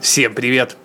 Всем 0.00 0.34
привет! 0.34 0.78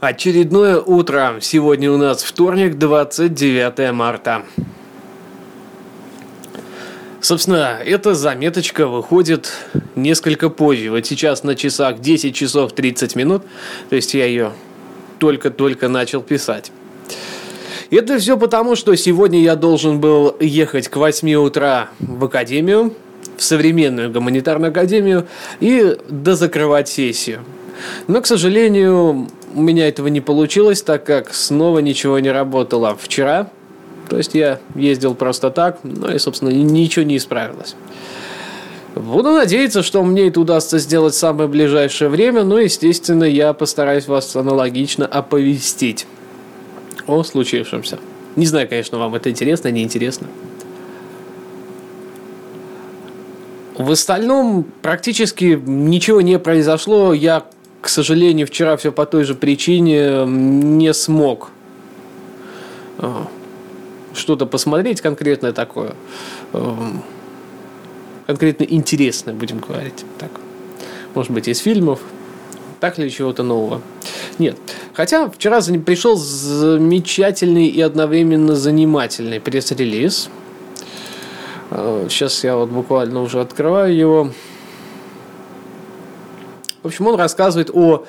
Очередное 0.00 0.80
утро. 0.80 1.36
Сегодня 1.42 1.92
у 1.92 1.98
нас 1.98 2.22
вторник, 2.22 2.78
29 2.78 3.92
марта. 3.92 4.44
Собственно, 7.20 7.78
эта 7.84 8.14
заметочка 8.14 8.86
выходит 8.86 9.52
несколько 9.94 10.48
позже. 10.48 10.90
Вот 10.90 11.04
сейчас 11.04 11.44
на 11.44 11.54
часах 11.54 12.00
10 12.00 12.34
часов 12.34 12.72
30 12.72 13.14
минут. 13.14 13.42
То 13.90 13.96
есть 13.96 14.14
я 14.14 14.24
ее 14.24 14.52
только-только 15.18 15.88
начал 15.88 16.22
писать. 16.22 16.72
Это 17.90 18.18
все 18.18 18.38
потому, 18.38 18.74
что 18.74 18.94
сегодня 18.94 19.38
я 19.42 19.54
должен 19.54 20.00
был 20.00 20.34
ехать 20.40 20.88
к 20.88 20.96
8 20.96 21.34
утра 21.34 21.90
в 22.00 22.24
академию, 22.24 22.94
в 23.36 23.42
современную 23.42 24.10
гуманитарную 24.10 24.70
академию, 24.70 25.26
и 25.60 25.98
дозакрывать 26.08 26.88
сессию. 26.88 27.44
Но, 28.06 28.20
к 28.20 28.26
сожалению, 28.26 29.28
у 29.54 29.60
меня 29.60 29.88
этого 29.88 30.08
не 30.08 30.20
получилось, 30.20 30.82
так 30.82 31.04
как 31.04 31.34
снова 31.34 31.80
ничего 31.80 32.18
не 32.18 32.30
работало 32.30 32.96
вчера. 32.98 33.50
То 34.08 34.18
есть 34.18 34.34
я 34.34 34.60
ездил 34.74 35.14
просто 35.14 35.50
так, 35.50 35.80
ну 35.82 36.10
и, 36.12 36.18
собственно, 36.18 36.50
ничего 36.50 37.04
не 37.04 37.16
исправилось. 37.16 37.74
Буду 38.94 39.32
надеяться, 39.32 39.82
что 39.82 40.02
мне 40.02 40.28
это 40.28 40.40
удастся 40.40 40.78
сделать 40.78 41.14
в 41.14 41.18
самое 41.18 41.48
ближайшее 41.48 42.08
время, 42.08 42.44
но, 42.44 42.58
естественно, 42.58 43.24
я 43.24 43.52
постараюсь 43.52 44.08
вас 44.08 44.34
аналогично 44.36 45.06
оповестить 45.06 46.06
о 47.06 47.22
случившемся. 47.22 47.98
Не 48.36 48.46
знаю, 48.46 48.68
конечно, 48.68 48.98
вам 48.98 49.14
это 49.14 49.30
интересно, 49.30 49.68
не 49.68 49.82
интересно. 49.82 50.28
В 53.76 53.90
остальном 53.90 54.64
практически 54.80 55.60
ничего 55.66 56.22
не 56.22 56.38
произошло. 56.38 57.12
Я, 57.12 57.44
к 57.86 57.88
сожалению, 57.88 58.48
вчера 58.48 58.76
все 58.76 58.90
по 58.90 59.06
той 59.06 59.22
же 59.22 59.36
причине 59.36 60.24
не 60.26 60.92
смог 60.92 61.50
а, 62.98 63.28
что-то 64.12 64.44
посмотреть 64.44 65.00
конкретное 65.00 65.52
такое. 65.52 65.94
Конкретно 68.26 68.64
интересное, 68.64 69.34
будем 69.34 69.60
говорить. 69.60 70.04
Так. 70.18 70.32
Может 71.14 71.30
быть, 71.30 71.46
из 71.46 71.60
фильмов. 71.60 72.00
Так 72.80 72.98
ли 72.98 73.08
чего-то 73.08 73.44
нового? 73.44 73.80
Нет. 74.40 74.56
Хотя 74.92 75.30
вчера 75.30 75.60
пришел 75.60 76.16
замечательный 76.16 77.68
и 77.68 77.80
одновременно 77.80 78.56
занимательный 78.56 79.38
пресс-релиз. 79.38 80.28
Сейчас 81.70 82.42
я 82.42 82.56
вот 82.56 82.68
буквально 82.68 83.22
уже 83.22 83.40
открываю 83.40 83.96
его. 83.96 84.32
В 86.86 86.88
общем, 86.88 87.08
он 87.08 87.16
рассказывает 87.16 87.68
о 87.74 88.04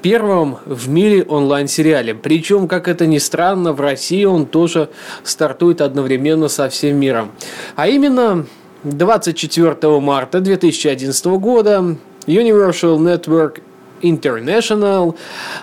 первом 0.00 0.58
в 0.64 0.88
мире 0.88 1.24
онлайн-сериале. 1.24 2.14
Причем, 2.14 2.68
как 2.68 2.86
это 2.86 3.04
ни 3.04 3.18
странно, 3.18 3.72
в 3.72 3.80
России 3.80 4.24
он 4.24 4.46
тоже 4.46 4.90
стартует 5.24 5.80
одновременно 5.80 6.46
со 6.46 6.68
всем 6.68 6.98
миром. 6.98 7.32
А 7.74 7.88
именно 7.88 8.46
24 8.84 9.98
марта 9.98 10.38
2011 10.38 11.26
года 11.26 11.96
Universal 12.28 12.98
Network 12.98 13.60
International 14.02 15.16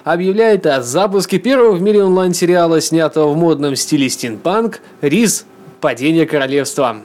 объявляет 0.04 0.66
о 0.66 0.82
запуске 0.82 1.40
первого 1.40 1.72
в 1.72 1.82
мире 1.82 2.04
онлайн-сериала, 2.04 2.82
снятого 2.82 3.32
в 3.32 3.38
модном 3.38 3.78
стиле 3.78 4.10
стимпанк 4.10 4.82
«Риз. 5.00 5.46
Падение 5.80 6.26
королевства». 6.26 6.98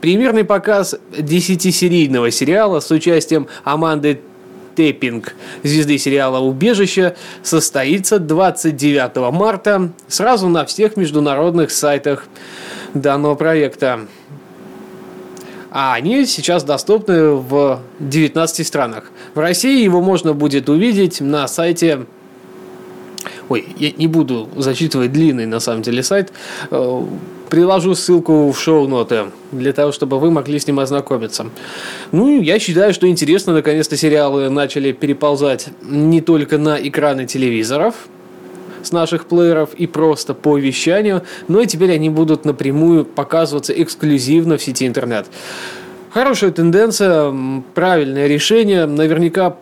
Премьерный 0.00 0.44
показ 0.44 0.94
десятисерийного 1.18 2.30
сериала 2.30 2.78
с 2.78 2.88
участием 2.92 3.48
Аманды 3.64 4.20
Тэппинг 4.74 5.34
звезды 5.62 5.98
сериала 5.98 6.38
«Убежище» 6.38 7.16
состоится 7.42 8.18
29 8.18 9.32
марта 9.32 9.90
сразу 10.08 10.48
на 10.48 10.64
всех 10.64 10.96
международных 10.96 11.70
сайтах 11.70 12.26
данного 12.94 13.34
проекта. 13.34 14.06
А 15.70 15.94
они 15.94 16.26
сейчас 16.26 16.64
доступны 16.64 17.30
в 17.30 17.80
19 17.98 18.66
странах. 18.66 19.10
В 19.34 19.38
России 19.38 19.82
его 19.82 20.02
можно 20.02 20.34
будет 20.34 20.68
увидеть 20.68 21.20
на 21.20 21.48
сайте 21.48 22.06
Ой, 23.48 23.66
я 23.78 23.90
не 23.92 24.06
буду 24.06 24.48
зачитывать 24.56 25.12
длинный, 25.12 25.46
на 25.46 25.60
самом 25.60 25.82
деле, 25.82 26.02
сайт. 26.02 26.32
Приложу 27.52 27.94
ссылку 27.94 28.50
в 28.50 28.58
шоу-ноты, 28.58 29.24
для 29.50 29.74
того, 29.74 29.92
чтобы 29.92 30.18
вы 30.18 30.30
могли 30.30 30.58
с 30.58 30.66
ним 30.66 30.80
ознакомиться. 30.80 31.48
Ну, 32.10 32.40
я 32.40 32.58
считаю, 32.58 32.94
что 32.94 33.06
интересно, 33.06 33.52
наконец-то 33.52 33.94
сериалы 33.94 34.48
начали 34.48 34.92
переползать 34.92 35.68
не 35.82 36.22
только 36.22 36.56
на 36.56 36.76
экраны 36.80 37.26
телевизоров, 37.26 37.94
с 38.82 38.90
наших 38.90 39.26
плееров 39.26 39.74
и 39.74 39.86
просто 39.86 40.32
по 40.32 40.56
вещанию, 40.56 41.24
но 41.46 41.60
и 41.60 41.66
теперь 41.66 41.92
они 41.92 42.08
будут 42.08 42.46
напрямую 42.46 43.04
показываться 43.04 43.74
эксклюзивно 43.74 44.56
в 44.56 44.62
сети 44.62 44.86
интернет. 44.86 45.26
Хорошая 46.08 46.52
тенденция, 46.52 47.34
правильное 47.74 48.28
решение. 48.28 48.86
Наверняка 48.86 49.56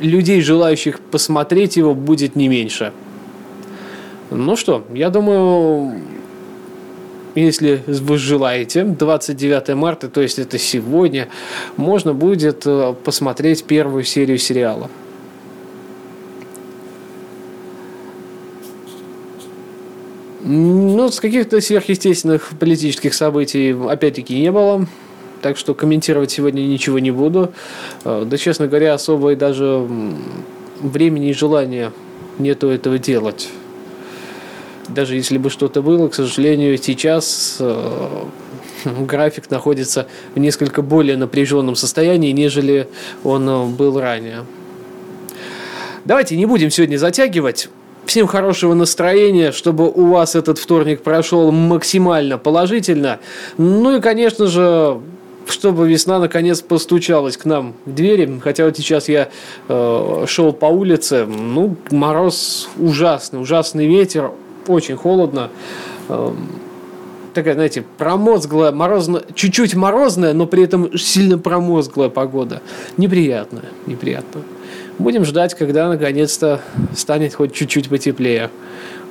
людей, 0.00 0.40
желающих 0.40 0.98
посмотреть 0.98 1.76
его, 1.76 1.94
будет 1.94 2.36
не 2.36 2.48
меньше. 2.48 2.94
Ну 4.30 4.56
что, 4.56 4.86
я 4.94 5.10
думаю, 5.10 6.00
если 7.34 7.82
вы 7.86 8.18
желаете, 8.18 8.84
29 8.84 9.74
марта, 9.74 10.08
то 10.08 10.20
есть 10.20 10.38
это 10.38 10.58
сегодня, 10.58 11.28
можно 11.76 12.14
будет 12.14 12.66
э, 12.66 12.94
посмотреть 13.04 13.64
первую 13.64 14.04
серию 14.04 14.38
сериала. 14.38 14.90
Ну, 20.44 21.08
с 21.08 21.20
каких-то 21.20 21.60
сверхъестественных 21.60 22.50
политических 22.58 23.14
событий 23.14 23.76
опять-таки 23.88 24.40
не 24.40 24.50
было 24.50 24.86
так 25.42 25.58
что 25.58 25.74
комментировать 25.74 26.30
сегодня 26.30 26.62
ничего 26.62 27.00
не 27.00 27.10
буду. 27.10 27.52
Э, 28.04 28.24
да, 28.24 28.38
честно 28.38 28.68
говоря, 28.68 28.94
особо 28.94 29.32
и 29.32 29.36
даже 29.36 29.86
времени 30.80 31.30
и 31.30 31.32
желания 31.32 31.92
нету 32.38 32.68
этого 32.68 32.98
делать. 32.98 33.50
Даже 34.88 35.14
если 35.14 35.38
бы 35.38 35.50
что-то 35.50 35.82
было, 35.82 36.08
к 36.08 36.14
сожалению, 36.14 36.76
сейчас 36.76 37.56
э, 37.60 38.24
график 38.84 39.50
находится 39.50 40.06
в 40.34 40.38
несколько 40.38 40.82
более 40.82 41.16
напряженном 41.16 41.76
состоянии, 41.76 42.32
нежели 42.32 42.88
он 43.24 43.48
э, 43.48 43.66
был 43.66 44.00
ранее. 44.00 44.44
Давайте 46.04 46.36
не 46.36 46.46
будем 46.46 46.70
сегодня 46.70 46.96
затягивать. 46.96 47.68
Всем 48.06 48.26
хорошего 48.26 48.74
настроения, 48.74 49.52
чтобы 49.52 49.88
у 49.88 50.06
вас 50.06 50.34
этот 50.34 50.58
вторник 50.58 51.02
прошел 51.02 51.52
максимально 51.52 52.36
положительно. 52.36 53.20
Ну 53.56 53.96
и, 53.96 54.00
конечно 54.00 54.48
же, 54.48 55.00
чтобы 55.46 55.88
весна 55.88 56.18
наконец 56.18 56.60
постучалась 56.60 57.36
к 57.36 57.44
нам 57.44 57.74
в 57.84 57.94
двери. 57.94 58.40
Хотя 58.42 58.64
вот 58.64 58.76
сейчас 58.76 59.08
я 59.08 59.28
э, 59.68 60.24
шел 60.26 60.52
по 60.52 60.66
улице, 60.66 61.24
ну, 61.26 61.76
мороз 61.92 62.68
ужасный, 62.76 63.40
ужасный 63.40 63.86
ветер, 63.86 64.32
очень 64.68 64.96
холодно. 64.96 65.50
Э, 66.08 66.30
такая, 67.34 67.54
знаете, 67.54 67.84
промозглая, 67.98 68.72
морозно, 68.72 69.22
чуть-чуть 69.34 69.74
морозная, 69.74 70.32
но 70.32 70.46
при 70.46 70.64
этом 70.64 70.96
сильно 70.96 71.38
промозглая 71.38 72.08
погода. 72.08 72.62
Неприятно, 72.96 73.62
неприятно. 73.86 74.42
Будем 74.98 75.24
ждать, 75.24 75.54
когда 75.54 75.88
наконец-то 75.88 76.60
станет 76.94 77.34
хоть 77.34 77.54
чуть-чуть 77.54 77.88
потеплее. 77.88 78.50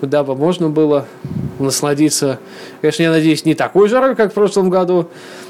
Дабы 0.02 0.36
можно 0.36 0.70
было 0.70 1.06
насладиться, 1.60 2.40
конечно, 2.82 3.04
я 3.04 3.12
надеюсь, 3.12 3.46
не 3.46 3.54
такой 3.54 3.88
жарой, 3.88 4.16
как 4.16 4.32
в 4.32 4.34
прошлом 4.34 4.70
году, 4.70 5.10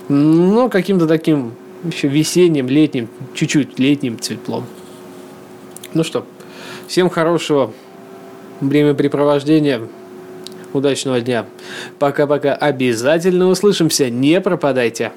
но 0.10 0.68
каким-то 0.68 1.08
таким 1.08 1.54
еще 1.84 2.08
весенним, 2.08 2.68
летним, 2.68 3.08
чуть-чуть 3.34 3.80
летним 3.80 4.18
теплом. 4.18 4.66
Ну 5.94 6.04
что, 6.04 6.26
всем 6.88 7.10
хорошего 7.10 7.72
времяпрепровождения, 8.62 9.82
удачного 10.74 11.20
дня. 11.22 11.46
Пока-пока, 12.00 12.54
обязательно 12.54 13.50
услышимся, 13.50 14.10
не 14.10 14.40
пропадайте. 14.40 15.12